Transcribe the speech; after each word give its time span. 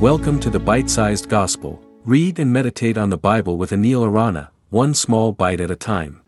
Welcome 0.00 0.38
to 0.40 0.50
the 0.50 0.60
Bite 0.60 0.88
Sized 0.88 1.28
Gospel. 1.28 1.82
Read 2.04 2.38
and 2.38 2.52
meditate 2.52 2.96
on 2.96 3.10
the 3.10 3.18
Bible 3.18 3.56
with 3.56 3.72
Anil 3.72 4.06
Arana, 4.06 4.52
one 4.70 4.94
small 4.94 5.32
bite 5.32 5.60
at 5.60 5.72
a 5.72 5.74
time. 5.74 6.22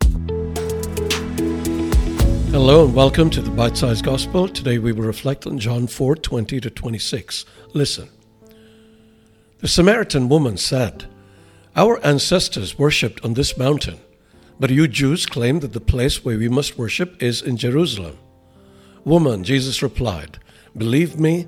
Hello 2.51 2.83
and 2.83 2.93
welcome 2.93 3.29
to 3.29 3.41
the 3.41 3.49
Bite 3.49 3.77
Sized 3.77 4.03
Gospel. 4.03 4.49
Today 4.49 4.77
we 4.77 4.91
will 4.91 5.05
reflect 5.05 5.47
on 5.47 5.57
John 5.57 5.87
4 5.87 6.17
20 6.17 6.59
to 6.59 6.69
26. 6.69 7.45
Listen. 7.73 8.09
The 9.59 9.69
Samaritan 9.69 10.27
woman 10.27 10.57
said, 10.57 11.05
Our 11.73 11.97
ancestors 12.05 12.77
worshipped 12.77 13.23
on 13.23 13.35
this 13.35 13.57
mountain, 13.57 14.01
but 14.59 14.69
you 14.69 14.85
Jews 14.85 15.25
claim 15.25 15.61
that 15.61 15.71
the 15.71 15.79
place 15.79 16.25
where 16.25 16.37
we 16.37 16.49
must 16.49 16.77
worship 16.77 17.23
is 17.23 17.41
in 17.41 17.55
Jerusalem. 17.55 18.17
Woman, 19.05 19.45
Jesus 19.45 19.81
replied, 19.81 20.39
Believe 20.75 21.17
me, 21.17 21.47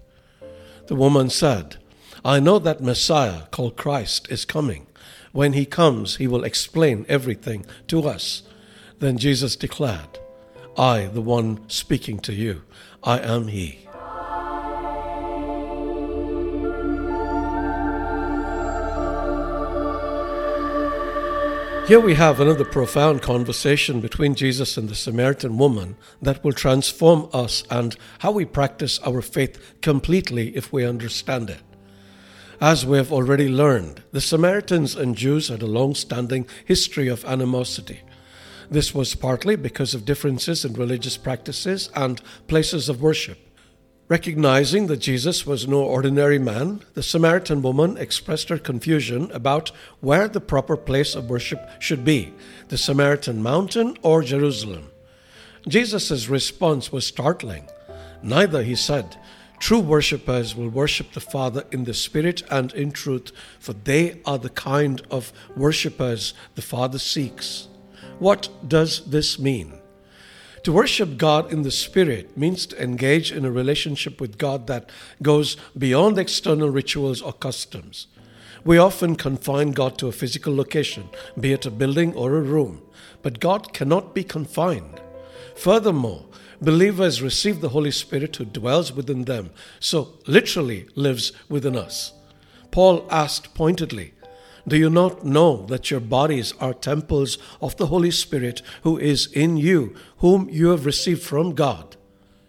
The 0.87 0.95
woman 0.95 1.29
said, 1.29 1.77
I 2.23 2.39
know 2.39 2.59
that 2.59 2.81
Messiah, 2.81 3.43
called 3.51 3.77
Christ, 3.77 4.29
is 4.29 4.45
coming. 4.45 4.87
When 5.31 5.53
he 5.53 5.65
comes, 5.65 6.17
he 6.17 6.27
will 6.27 6.43
explain 6.43 7.05
everything 7.07 7.65
to 7.87 8.07
us. 8.07 8.43
Then 8.99 9.17
Jesus 9.17 9.55
declared, 9.55 10.19
I, 10.77 11.05
the 11.05 11.21
one 11.21 11.67
speaking 11.69 12.19
to 12.19 12.33
you, 12.33 12.63
I 13.03 13.19
am 13.19 13.47
he. 13.47 13.87
Here 21.87 21.99
we 21.99 22.13
have 22.13 22.39
another 22.39 22.63
profound 22.63 23.21
conversation 23.21 23.99
between 23.99 24.35
Jesus 24.35 24.77
and 24.77 24.87
the 24.87 24.95
Samaritan 24.95 25.57
woman 25.57 25.97
that 26.21 26.41
will 26.43 26.53
transform 26.53 27.27
us 27.33 27.63
and 27.69 27.97
how 28.19 28.31
we 28.31 28.45
practice 28.45 28.99
our 29.05 29.21
faith 29.21 29.81
completely 29.81 30.55
if 30.55 30.71
we 30.71 30.85
understand 30.85 31.49
it. 31.49 31.59
As 32.61 32.85
we 32.85 32.97
have 32.97 33.11
already 33.11 33.49
learned, 33.49 34.03
the 34.11 34.21
Samaritans 34.21 34.95
and 34.95 35.17
Jews 35.17 35.49
had 35.49 35.63
a 35.63 35.67
long 35.67 35.95
standing 35.95 36.47
history 36.63 37.07
of 37.07 37.25
animosity. 37.25 38.01
This 38.69 38.93
was 38.93 39.15
partly 39.15 39.57
because 39.57 39.93
of 39.93 40.05
differences 40.05 40.63
in 40.63 40.73
religious 40.73 41.17
practices 41.17 41.89
and 41.95 42.21
places 42.47 42.87
of 42.87 43.01
worship. 43.01 43.50
Recognizing 44.11 44.87
that 44.87 44.97
Jesus 44.97 45.47
was 45.47 45.69
no 45.69 45.81
ordinary 45.83 46.37
man, 46.37 46.81
the 46.95 47.01
Samaritan 47.01 47.61
woman 47.61 47.95
expressed 47.95 48.49
her 48.49 48.57
confusion 48.57 49.31
about 49.31 49.71
where 50.01 50.27
the 50.27 50.41
proper 50.41 50.75
place 50.75 51.15
of 51.15 51.29
worship 51.29 51.65
should 51.79 52.03
be 52.03 52.33
the 52.67 52.77
Samaritan 52.77 53.41
mountain 53.41 53.97
or 54.01 54.21
Jerusalem. 54.21 54.91
Jesus' 55.65 56.27
response 56.27 56.91
was 56.91 57.07
startling. 57.07 57.69
Neither, 58.21 58.63
he 58.63 58.75
said. 58.75 59.15
True 59.59 59.79
worshippers 59.79 60.57
will 60.57 60.67
worship 60.67 61.13
the 61.13 61.21
Father 61.21 61.63
in 61.71 61.85
the 61.85 61.93
Spirit 61.93 62.43
and 62.51 62.73
in 62.73 62.91
truth, 62.91 63.31
for 63.61 63.71
they 63.71 64.19
are 64.25 64.37
the 64.37 64.49
kind 64.49 65.01
of 65.09 65.31
worshippers 65.55 66.33
the 66.55 66.61
Father 66.61 66.99
seeks. 66.99 67.69
What 68.19 68.49
does 68.67 69.09
this 69.09 69.39
mean? 69.39 69.80
To 70.63 70.71
worship 70.71 71.17
God 71.17 71.51
in 71.51 71.63
the 71.63 71.71
Spirit 71.71 72.37
means 72.37 72.67
to 72.67 72.81
engage 72.81 73.31
in 73.31 73.45
a 73.45 73.51
relationship 73.51 74.21
with 74.21 74.37
God 74.37 74.67
that 74.67 74.91
goes 75.19 75.57
beyond 75.75 76.19
external 76.19 76.69
rituals 76.69 77.19
or 77.19 77.33
customs. 77.33 78.05
We 78.63 78.77
often 78.77 79.15
confine 79.15 79.71
God 79.71 79.97
to 79.97 80.07
a 80.07 80.11
physical 80.11 80.55
location, 80.55 81.09
be 81.39 81.51
it 81.51 81.65
a 81.65 81.71
building 81.71 82.13
or 82.13 82.35
a 82.35 82.41
room, 82.41 82.83
but 83.23 83.39
God 83.39 83.73
cannot 83.73 84.13
be 84.13 84.23
confined. 84.23 85.01
Furthermore, 85.55 86.25
believers 86.61 87.23
receive 87.23 87.59
the 87.59 87.69
Holy 87.69 87.89
Spirit 87.89 88.35
who 88.35 88.45
dwells 88.45 88.93
within 88.93 89.23
them, 89.23 89.49
so 89.79 90.19
literally 90.27 90.87
lives 90.93 91.31
within 91.49 91.75
us. 91.75 92.13
Paul 92.69 93.07
asked 93.09 93.55
pointedly, 93.55 94.13
do 94.67 94.77
you 94.77 94.89
not 94.89 95.25
know 95.25 95.65
that 95.67 95.89
your 95.89 95.99
bodies 95.99 96.53
are 96.59 96.73
temples 96.73 97.37
of 97.61 97.77
the 97.77 97.87
Holy 97.87 98.11
Spirit 98.11 98.61
who 98.83 98.97
is 98.97 99.27
in 99.27 99.57
you, 99.57 99.95
whom 100.17 100.49
you 100.49 100.69
have 100.69 100.85
received 100.85 101.23
from 101.23 101.53
God? 101.55 101.95